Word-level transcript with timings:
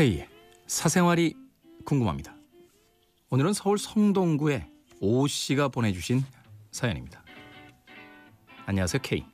K의 0.00 0.26
사생활이 0.66 1.34
궁금합니다. 1.84 2.34
오늘은 3.28 3.52
서울 3.52 3.76
성동구의 3.76 4.66
오 4.98 5.26
씨가 5.26 5.68
보내주신 5.68 6.24
사연입니다. 6.70 7.22
안녕하세요 8.64 9.02
K. 9.02 9.26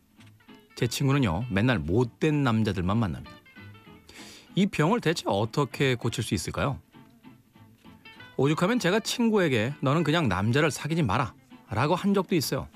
제 0.74 0.88
친구는요 0.88 1.44
맨날 1.52 1.78
못된 1.78 2.42
남자들만 2.42 2.98
만납니다. 2.98 3.30
이 4.56 4.66
병을 4.66 5.00
대체 5.00 5.22
어떻게 5.28 5.94
고칠 5.94 6.24
수 6.24 6.34
있을까요? 6.34 6.80
오죽하면 8.36 8.80
제가 8.80 8.98
친구에게 8.98 9.72
너는 9.82 10.02
그냥 10.02 10.26
남자를 10.26 10.72
사귀지 10.72 11.04
마라 11.04 11.32
라고 11.70 11.94
한 11.94 12.12
적도 12.12 12.34
있어요. 12.34 12.66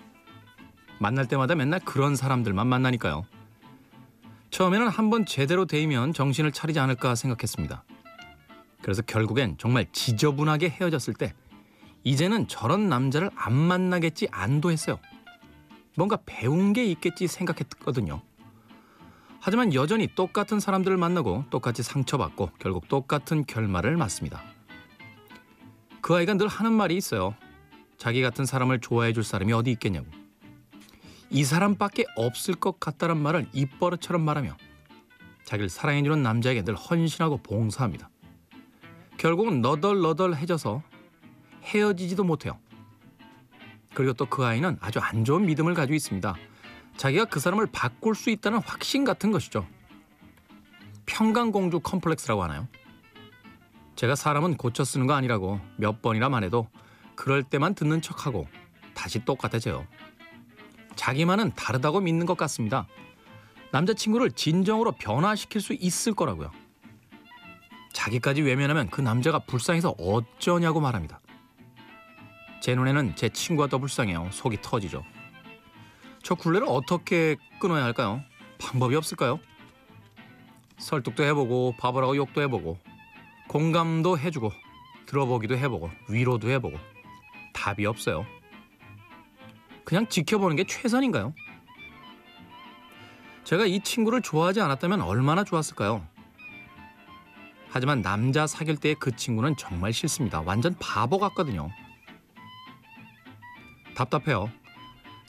만날 1.00 1.27
때마다 1.27 1.56
맨날 1.56 1.80
그런 1.80 2.14
사람들만 2.14 2.68
만나니까요. 2.68 3.27
처음에는 4.50 4.88
한번 4.88 5.24
제대로 5.24 5.64
데이면 5.64 6.12
정신을 6.12 6.52
차리지 6.52 6.78
않을까 6.80 7.14
생각했습니다. 7.14 7.84
그래서 8.82 9.02
결국엔 9.02 9.56
정말 9.59 9.86
지저분하게 9.92 10.70
헤어졌을 10.70 11.14
때 11.14 11.34
이제는 12.02 12.48
저런 12.48 12.88
남자를 12.88 13.30
안 13.34 13.52
만나겠지 13.52 14.28
안도했어요. 14.30 14.98
뭔가 15.96 16.18
배운 16.24 16.73
게 16.73 16.84
있겠지 16.84 17.26
생각했거든요. 17.26 18.23
하지만 19.40 19.73
여전히 19.74 20.06
똑같은 20.14 20.60
사람들을 20.60 20.96
만나고 20.96 21.45
똑같이 21.51 21.82
상처받고 21.82 22.51
결국 22.59 22.88
똑같은 22.88 23.45
결말을 23.45 23.96
맞습니다. 23.96 24.42
그 26.01 26.14
아이가 26.14 26.34
늘 26.34 26.48
하는 26.48 26.73
말이 26.73 26.96
있어요. 26.96 27.34
자기 27.96 28.23
같은 28.23 28.46
사람을 28.46 28.80
좋아해 28.80 29.12
줄 29.12 29.24
사람이 29.24 29.52
어디 29.52 29.71
있겠냐고. 29.73 30.06
이 31.30 31.45
사람밖에 31.45 32.06
없을 32.16 32.54
것 32.54 32.80
같다는 32.80 33.16
말을 33.16 33.46
입버릇처럼 33.52 34.23
말하며 34.23 34.56
자기를 35.45 35.68
사랑해주는 35.68 36.22
남자에게 36.22 36.62
늘 36.62 36.74
헌신하고 36.74 37.38
봉사합니다. 37.38 38.10
결국은 39.16 39.60
너덜너덜해져서 39.60 40.82
헤어지지도 41.62 42.24
못해요. 42.24 42.59
그리고 43.95 44.12
또 44.12 44.26
그 44.26 44.45
아이는 44.45 44.76
아주 44.80 44.98
안 45.00 45.24
좋은 45.24 45.46
믿음을 45.46 45.74
가지고 45.74 45.95
있습니다. 45.95 46.34
자기가 46.96 47.26
그 47.26 47.40
사람을 47.40 47.66
바꿀 47.72 48.15
수 48.15 48.30
있다는 48.30 48.60
확신 48.60 49.04
같은 49.04 49.30
것이죠. 49.30 49.66
평강공주 51.06 51.80
컴플렉스라고 51.80 52.42
하나요? 52.42 52.68
제가 53.96 54.15
사람은 54.15 54.56
고쳐 54.56 54.84
쓰는 54.84 55.06
거 55.06 55.15
아니라고 55.15 55.60
몇 55.76 56.02
번이나 56.02 56.28
말해도 56.28 56.68
그럴 57.16 57.42
때만 57.42 57.74
듣는 57.74 58.00
척하고 58.00 58.48
다시 58.94 59.24
똑같아져요. 59.24 59.87
자기만은 61.01 61.52
다르다고 61.54 62.01
믿는 62.01 62.26
것 62.26 62.37
같습니다. 62.37 62.87
남자친구를 63.73 64.32
진정으로 64.32 64.93
변화시킬 64.93 65.62
수 65.62 65.72
있을 65.72 66.12
거라고요. 66.12 66.50
자기까지 67.94 68.43
외면하면 68.43 68.91
그 68.91 69.00
남자가 69.00 69.38
불쌍해서 69.38 69.94
어쩌냐고 69.98 70.78
말합니다. 70.78 71.21
제 72.60 72.75
눈에는 72.75 73.16
제 73.16 73.31
친구가 73.31 73.69
더 73.69 73.78
불쌍해요. 73.78 74.28
속이 74.31 74.59
터지죠. 74.60 75.03
저 76.22 76.34
굴레를 76.34 76.66
어떻게 76.69 77.37
끊어야 77.60 77.82
할까요? 77.82 78.21
방법이 78.59 78.94
없을까요? 78.94 79.41
설득도 80.76 81.25
해보고 81.25 81.76
바보라고 81.78 82.15
욕도 82.16 82.43
해보고 82.43 82.76
공감도 83.48 84.19
해주고 84.19 84.53
들어보기도 85.06 85.56
해보고 85.56 85.91
위로도 86.10 86.50
해보고 86.50 86.76
답이 87.54 87.87
없어요. 87.87 88.26
그냥 89.91 90.06
지켜보는 90.06 90.55
게 90.55 90.62
최선인가요? 90.62 91.34
제가 93.43 93.67
이 93.67 93.81
친구를 93.81 94.23
좋아하지 94.23 94.61
않았다면 94.61 95.01
얼마나 95.01 95.43
좋았을까요? 95.43 96.06
하지만 97.71 98.00
남자 98.00 98.47
사귈 98.47 98.77
때 98.77 98.95
그 98.95 99.17
친구는 99.17 99.56
정말 99.56 99.93
싫습니다. 99.93 100.43
완전 100.43 100.77
바보 100.79 101.19
같거든요. 101.19 101.71
답답해요. 103.97 104.49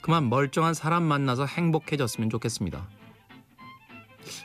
그만 0.00 0.28
멀쩡한 0.30 0.74
사람 0.74 1.02
만나서 1.02 1.44
행복해졌으면 1.46 2.30
좋겠습니다. 2.30 2.88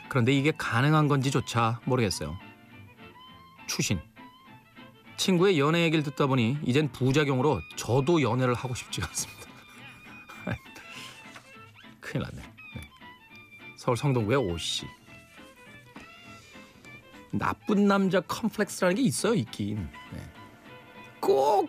그런데 0.08 0.32
이게 0.32 0.50
가능한 0.50 1.06
건지조차 1.06 1.78
모르겠어요. 1.84 2.36
추신. 3.68 4.00
친구의 5.16 5.60
연애 5.60 5.82
얘기를 5.82 6.02
듣다 6.02 6.26
보니 6.26 6.58
이젠 6.64 6.90
부작용으로 6.90 7.60
저도 7.76 8.20
연애를 8.20 8.54
하고 8.54 8.74
싶지 8.74 9.00
않습니다. 9.00 9.37
큰일 12.08 12.22
났네. 12.22 12.42
네. 12.42 12.90
서울 13.76 13.96
성동구의 13.98 14.38
오씨. 14.38 14.86
나쁜 17.30 17.86
남자 17.86 18.22
컴플렉스라는 18.22 18.96
게 18.96 19.02
있어요, 19.02 19.34
있긴. 19.34 19.76
네. 20.12 20.32
꼭 21.20 21.68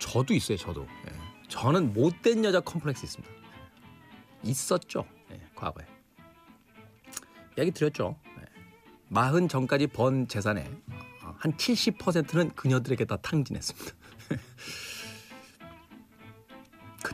저도 0.00 0.34
있어요, 0.34 0.58
저도. 0.58 0.84
네. 1.06 1.12
저는 1.46 1.92
못된 1.92 2.44
여자 2.44 2.58
컴플렉스 2.58 3.04
있습니다. 3.04 3.34
있었죠, 4.42 5.06
네, 5.28 5.40
과거에. 5.54 5.86
얘기 7.56 7.70
드렸죠. 7.70 8.16
네. 8.36 8.44
마흔 9.08 9.46
전까지 9.46 9.86
번 9.88 10.26
재산의 10.26 10.68
한 11.38 11.56
70%는 11.56 12.50
그녀들에게 12.56 13.04
다 13.04 13.16
탕진했습니다. 13.16 13.92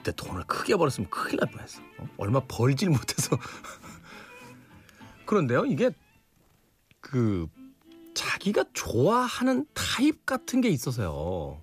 그때 0.06 0.12
돈을 0.12 0.44
크게 0.44 0.77
벌었으면 0.77 1.11
큰일 1.11 1.39
날 1.39 1.50
뻔했어. 1.50 1.83
어? 1.99 2.09
얼마 2.17 2.39
벌질 2.41 2.91
못해서. 2.91 3.37
그런데요, 5.27 5.65
이게 5.67 5.91
그 7.00 7.49
자기가 8.15 8.67
좋아하는 8.72 9.67
타입 9.75 10.25
같은 10.25 10.61
게 10.61 10.69
있어서요. 10.69 11.61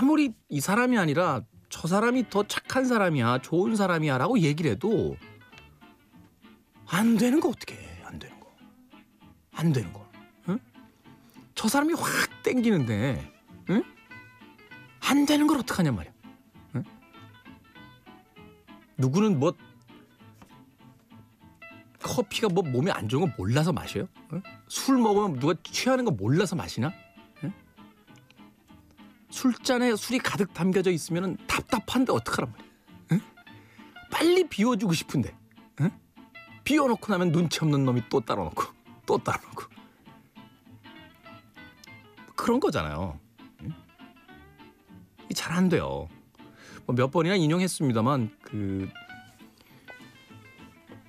아무리 0.00 0.32
이 0.48 0.60
사람이 0.60 0.96
아니라 0.96 1.42
저 1.68 1.86
사람이 1.86 2.30
더 2.30 2.46
착한 2.46 2.86
사람이야, 2.86 3.42
좋은 3.42 3.76
사람이야 3.76 4.16
라고 4.16 4.38
얘기를 4.38 4.70
해도 4.70 5.18
안 6.86 7.18
되는 7.18 7.40
거 7.40 7.50
어떻게 7.50 7.74
해? 7.74 8.02
안 8.04 8.18
되는 8.18 8.40
거. 8.40 8.56
안 9.52 9.72
되는 9.72 9.92
거. 9.92 10.08
응? 10.48 10.58
저 11.54 11.68
사람이 11.68 11.92
확 11.92 12.42
땡기는데, 12.42 13.32
응? 13.68 13.95
안 15.06 15.24
되는 15.24 15.46
걸 15.46 15.58
어떡하냔 15.58 15.94
말이야. 15.94 16.12
응? 16.74 16.84
누구는 18.98 19.38
뭐 19.38 19.52
커피가 22.02 22.48
뭐 22.48 22.64
몸에 22.64 22.90
안 22.90 23.08
좋은 23.08 23.28
거 23.28 23.34
몰라서 23.38 23.72
마셔요? 23.72 24.08
응? 24.32 24.42
술 24.68 24.98
먹으면 24.98 25.38
누가 25.38 25.54
취하는 25.62 26.04
거 26.04 26.10
몰라서 26.10 26.56
마시나? 26.56 26.92
응? 27.44 27.52
술잔에 29.30 29.94
술이 29.94 30.18
가득 30.18 30.52
담겨져 30.52 30.90
있으면 30.90 31.36
답답한데 31.46 32.12
어떡하란 32.12 32.50
말이야? 32.50 32.68
응? 33.12 33.20
빨리 34.10 34.48
비워주고 34.48 34.92
싶은데 34.92 35.36
응? 35.82 35.90
비워놓고 36.64 37.12
나면 37.12 37.30
눈치 37.30 37.60
없는 37.62 37.84
놈이 37.84 38.02
또 38.08 38.20
따라놓고 38.20 38.64
또 39.06 39.18
따라놓고 39.18 39.64
그런 42.34 42.58
거잖아요. 42.58 43.18
잘 45.34 45.52
안 45.56 45.68
돼요. 45.68 46.08
뭐몇 46.86 47.10
번이나 47.10 47.34
인용했습니다만 47.36 48.30
그 48.42 48.88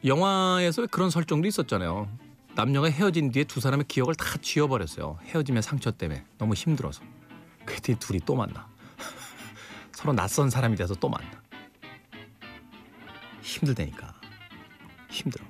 영화에서 0.05 0.87
그런 0.87 1.09
설정도 1.09 1.47
있었잖아요. 1.47 2.07
남녀가 2.55 2.89
헤어진 2.89 3.31
뒤에 3.31 3.43
두 3.43 3.59
사람의 3.59 3.85
기억을 3.87 4.15
다 4.15 4.37
지워버렸어요. 4.41 5.19
헤어짐의 5.25 5.61
상처 5.61 5.91
때문에 5.91 6.25
너무 6.37 6.53
힘들어서. 6.53 7.03
그랬더니 7.65 7.99
둘이 7.99 8.19
또 8.25 8.35
만나. 8.35 8.67
서로 9.93 10.13
낯선 10.13 10.49
사람이 10.49 10.75
돼서 10.75 10.95
또 10.95 11.09
만나. 11.09 11.29
힘들다니까. 13.41 14.13
힘들어. 15.09 15.45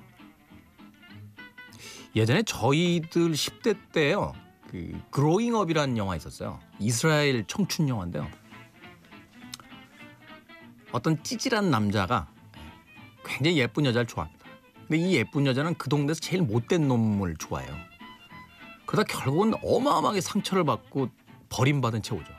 예전에 2.14 2.42
저희들 2.42 3.32
10대 3.32 3.76
때요. 3.92 4.34
그 4.68 5.00
그로잉업이라는 5.10 5.96
영화 5.96 6.16
있었어요. 6.16 6.60
이스라엘 6.78 7.44
청춘 7.46 7.88
영화인데요. 7.88 8.28
어떤 10.92 11.22
찌질한 11.22 11.70
남자가 11.70 12.28
굉장히 13.24 13.58
예쁜 13.58 13.84
여자를 13.84 14.06
좋아합니다. 14.06 14.46
근데 14.86 14.96
이 14.96 15.14
예쁜 15.16 15.46
여자는 15.46 15.74
그 15.74 15.88
동네에서 15.88 16.20
제일 16.20 16.42
못된 16.42 16.88
놈을 16.88 17.36
좋아해요. 17.36 17.76
그러다 18.86 19.12
결국은 19.12 19.52
어마어마하게 19.62 20.22
상처를 20.22 20.64
받고 20.64 21.10
버림받은 21.50 22.02
채 22.02 22.14
오죠. 22.14 22.32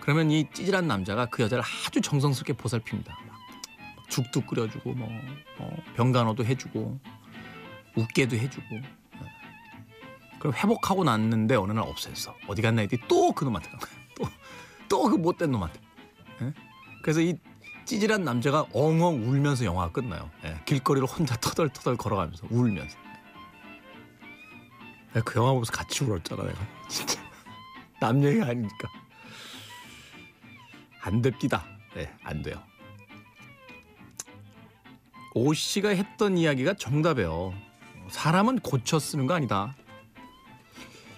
그러면 0.00 0.30
이 0.30 0.48
찌질한 0.52 0.86
남자가 0.86 1.26
그 1.26 1.42
여자를 1.42 1.64
아주 1.64 2.00
정성스럽게 2.00 2.52
보살핍니다. 2.52 3.12
막 3.26 4.08
죽도 4.08 4.42
끓여주고 4.42 4.94
뭐, 4.94 5.08
뭐 5.58 5.76
병간호도 5.96 6.44
해주고 6.44 7.00
웃게도 7.96 8.36
해주고 8.36 8.66
네. 8.70 8.82
그럼 10.38 10.54
회복하고 10.54 11.02
났는데 11.02 11.56
어느 11.56 11.72
날 11.72 11.82
없어졌어. 11.82 12.36
어디 12.46 12.62
갔나 12.62 12.82
했더니 12.82 13.02
또 13.08 13.32
그놈한테 13.32 13.68
간 13.68 13.80
거야. 13.80 13.90
또또 14.88 15.10
그 15.10 15.16
못된 15.16 15.50
놈한테. 15.50 15.80
네? 16.40 16.52
그래서 17.06 17.20
이 17.20 17.36
찌질한 17.84 18.24
남자가 18.24 18.66
엉엉 18.74 19.28
울면서 19.28 19.64
영화가 19.64 19.92
끝나요. 19.92 20.28
예, 20.44 20.60
길거리를 20.64 21.06
혼자 21.06 21.36
터덜터덜 21.36 21.96
걸어가면서 21.96 22.48
울면서. 22.50 22.98
예, 25.14 25.20
그 25.20 25.38
영화 25.38 25.52
보면서 25.52 25.70
같이 25.70 26.02
울었잖아 26.02 26.42
내가. 26.42 26.58
진짜 26.90 27.20
남 28.00 28.24
얘기 28.24 28.42
아니니까. 28.42 28.88
안 31.00 31.22
됩니다. 31.22 31.64
네, 31.94 32.12
안 32.24 32.42
돼요. 32.42 32.60
오 35.34 35.54
씨가 35.54 35.90
했던 35.90 36.36
이야기가 36.36 36.74
정답이에요. 36.74 37.54
사람은 38.08 38.58
고쳐 38.58 38.98
쓰는 38.98 39.28
거 39.28 39.34
아니다. 39.34 39.76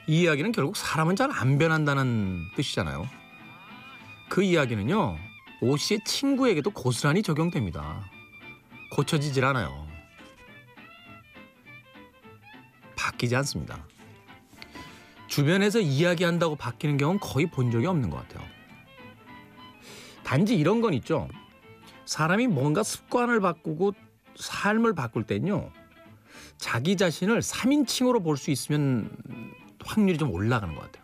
이 0.06 0.20
이야기는 0.20 0.52
결국 0.52 0.76
사람은 0.76 1.16
잘 1.16 1.30
안 1.30 1.56
변한다는 1.56 2.42
뜻이잖아요. 2.56 3.06
그 4.28 4.42
이야기는요, 4.42 5.16
오 5.60 5.76
씨의 5.76 6.00
친구에게도 6.04 6.70
고스란히 6.70 7.22
적용됩니다. 7.22 8.08
고쳐지질 8.92 9.44
않아요. 9.44 9.86
바뀌지 12.96 13.34
않습니다. 13.36 13.84
주변에서 15.26 15.80
이야기한다고 15.80 16.56
바뀌는 16.56 16.96
경우는 16.96 17.20
거의 17.20 17.46
본 17.46 17.70
적이 17.70 17.86
없는 17.86 18.10
것 18.10 18.16
같아요. 18.16 18.46
단지 20.24 20.54
이런 20.56 20.80
건 20.80 20.94
있죠. 20.94 21.28
사람이 22.06 22.46
뭔가 22.46 22.82
습관을 22.82 23.40
바꾸고 23.40 23.92
삶을 24.36 24.94
바꿀 24.94 25.24
땐요. 25.24 25.70
자기 26.56 26.96
자신을 26.96 27.40
3인칭으로 27.40 28.22
볼 28.22 28.36
수 28.36 28.50
있으면 28.50 29.10
확률이 29.84 30.18
좀 30.18 30.30
올라가는 30.32 30.74
것 30.74 30.80
같아요. 30.80 31.02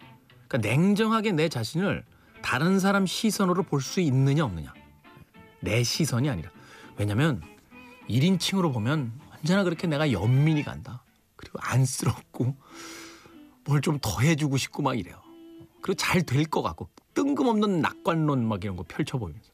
그러니까 0.49 0.69
냉정하게 0.69 1.33
내 1.33 1.49
자신을 1.49 2.05
다른 2.45 2.79
사람 2.79 3.07
시선으로 3.07 3.63
볼 3.63 3.81
수 3.81 4.01
있느냐 4.01 4.45
없느냐. 4.45 4.75
내 5.61 5.83
시선이 5.83 6.29
아니라. 6.29 6.51
왜냐면 6.99 7.43
1인칭으로 8.11 8.71
보면 8.71 9.19
언제나 9.35 9.65
그렇게 9.65 9.87
내가 9.87 10.13
연민이 10.13 10.63
간다. 10.63 11.03
그리고 11.37 11.59
안쓰럽고 11.63 12.55
뭘 13.65 13.81
좀 13.81 13.99
더 13.99 14.21
해주고 14.21 14.59
싶고 14.59 14.83
막 14.83 14.99
이래요. 14.99 15.23
그리고 15.81 15.95
잘 15.95 16.23
될 16.23 16.45
것 16.45 16.61
같고 16.61 16.91
뜬금없는 17.15 17.81
낙관론 17.81 18.47
막 18.47 18.63
이런 18.63 18.77
거 18.77 18.85
펼쳐 18.87 19.17
보이면서. 19.17 19.51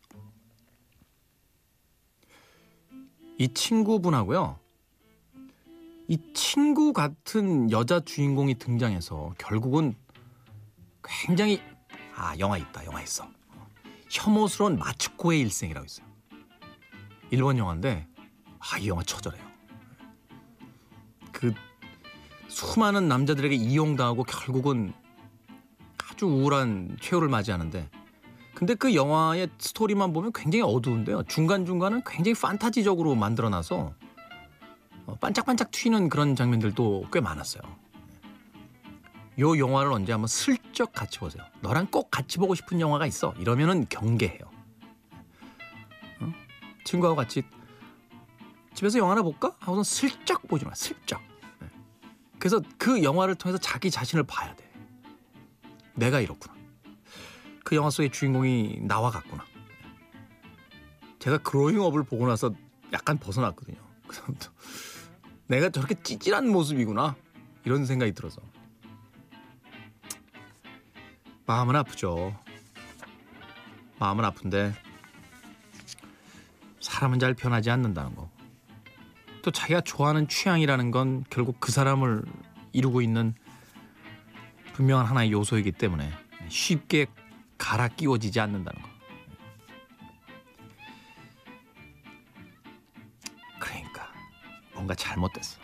이 3.39 3.49
친구분하고요. 3.55 4.59
이 6.09 6.19
친구 6.35 6.93
같은 6.93 7.71
여자 7.71 8.01
주인공이 8.01 8.57
등장해서 8.57 9.33
결국은 9.39 9.95
굉장히 11.05 11.63
아 12.21 12.39
영화 12.39 12.59
있다 12.59 12.85
영화 12.85 13.01
있어. 13.01 13.27
혐오스러운 14.11 14.79
마츠코의 14.79 15.41
일생이라고 15.41 15.87
있어요. 15.87 16.07
일본 17.31 17.57
영화인데 17.57 18.07
아 18.59 18.79
이 18.79 18.89
영화 18.89 19.03
처절해요. 19.03 19.43
그 21.33 21.55
수많은 22.49 23.09
남자들에게 23.09 23.55
이용당하고 23.55 24.25
결국은 24.25 24.93
아주 26.11 26.27
우울한 26.27 26.99
최후를 27.01 27.29
맞이하는데 27.29 27.89
근데 28.55 28.75
그 28.75 28.95
영화의 28.95 29.49
스토리만 29.59 30.13
보면 30.13 30.33
굉장히 30.35 30.63
어두운데요. 30.63 31.23
중간중간은 31.23 32.03
굉장히 32.05 32.35
판타지적으로 32.35 33.15
만들어놔서 33.15 33.95
어, 35.07 35.15
반짝반짝 35.19 35.71
튀는 35.71 36.11
그런 36.11 36.37
장면들도 36.37 37.07
꽤 37.11 37.21
많았어요. 37.21 37.63
요 39.41 39.57
영화를 39.59 39.91
언제 39.93 40.13
한번 40.13 40.29
슬쩍 40.29 40.93
같이 40.93 41.19
보세요. 41.19 41.43
너랑 41.63 41.87
꼭 41.87 42.11
같이 42.11 42.39
보고 42.39 42.55
싶은 42.55 42.81
영화가 42.81 43.07
있어. 43.07 43.33
이러면은 43.39 43.89
경계해요. 43.89 44.41
어? 46.21 46.33
친구하고 46.85 47.17
같이 47.17 47.43
집에서 48.75 48.99
영화나 48.99 49.23
볼까? 49.23 49.57
하고선 49.59 49.85
슬쩍 49.85 50.47
보지 50.47 50.67
마. 50.67 50.75
슬쩍. 50.75 51.21
네. 51.61 51.69
그래서 52.39 52.61
그 52.77 53.03
영화를 53.03 53.35
통해서 53.35 53.59
자기 53.59 53.91
자신을 53.91 54.25
봐야 54.25 54.55
돼. 54.55 54.71
내가 55.95 56.21
이렇구나. 56.21 56.55
그 57.65 57.77
영화 57.77 57.89
속의 57.89 58.11
주인공이 58.11 58.81
나와 58.83 59.11
같구나. 59.11 59.45
제가 61.19 61.39
그로잉업을 61.39 62.05
보고 62.05 62.27
나서 62.27 62.53
약간 62.93 63.19
벗어났거든요. 63.19 63.79
내가 65.47 65.71
저렇게 65.71 65.95
찌질한 66.03 66.49
모습이구나 66.49 67.17
이런 67.65 67.85
생각이 67.85 68.13
들어서 68.13 68.41
마음은 71.51 71.75
아프죠. 71.75 72.33
마음은 73.99 74.25
아픈데 74.25 74.73
사람은 76.79 77.19
잘 77.19 77.35
변하지 77.35 77.71
않는다는 77.71 78.15
거. 78.15 78.31
또 79.43 79.51
자기가 79.51 79.81
좋아하는 79.81 80.29
취향이라는 80.29 80.93
건 80.93 81.25
결국 81.29 81.59
그 81.59 81.73
사람을 81.73 82.23
이루고 82.73 83.03
있는 83.03 83.35
분명한 84.75 85.07
하나의 85.07 85.33
요소이기 85.33 85.73
때문에 85.73 86.13
쉽게 86.49 87.07
갈아 87.59 87.89
끼워지지 87.89 88.39
않는다는 88.39 88.81
거. 88.81 88.89
뭔가 94.73 94.95
잘못됐어. 94.95 95.61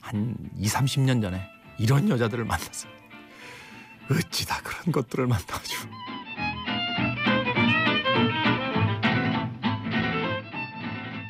한 0.00 0.34
2, 0.56 0.66
30년 0.66 1.22
전에 1.22 1.46
이런 1.78 2.08
여자들을 2.08 2.44
만났어. 2.44 2.93
어찌 4.10 4.46
다 4.46 4.60
그런 4.62 4.92
것들을 4.92 5.26
만나가지고 5.26 5.93